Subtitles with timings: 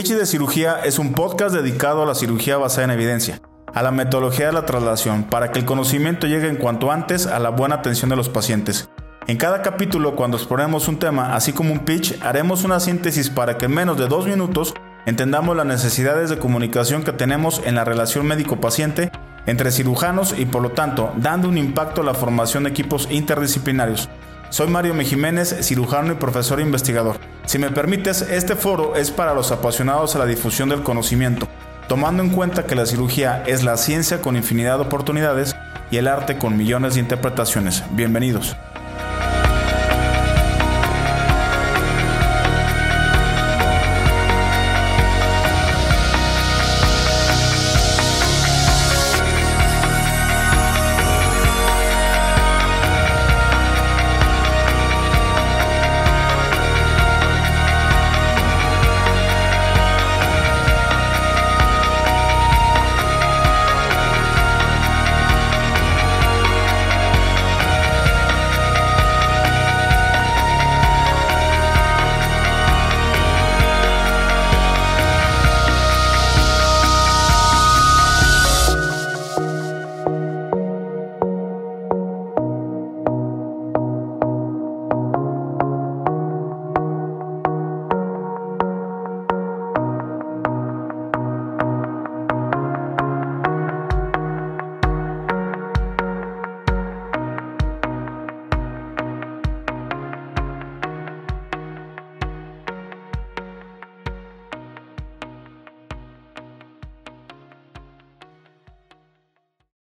[0.00, 3.42] Pitch de Cirugía es un podcast dedicado a la cirugía basada en evidencia,
[3.74, 7.38] a la metodología de la traslación, para que el conocimiento llegue en cuanto antes a
[7.38, 8.88] la buena atención de los pacientes.
[9.26, 13.58] En cada capítulo, cuando exploremos un tema, así como un pitch, haremos una síntesis para
[13.58, 14.72] que en menos de dos minutos
[15.04, 19.12] entendamos las necesidades de comunicación que tenemos en la relación médico-paciente
[19.44, 24.08] entre cirujanos y por lo tanto dando un impacto a la formación de equipos interdisciplinarios.
[24.50, 27.20] Soy Mario Mejiménez, cirujano y profesor investigador.
[27.46, 31.46] Si me permites, este foro es para los apasionados a la difusión del conocimiento,
[31.86, 35.54] tomando en cuenta que la cirugía es la ciencia con infinidad de oportunidades
[35.92, 37.84] y el arte con millones de interpretaciones.
[37.92, 38.56] Bienvenidos.